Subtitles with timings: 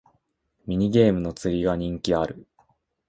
[0.65, 2.47] ミニゲームの釣りが人気ある